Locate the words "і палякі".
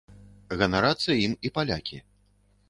1.51-2.01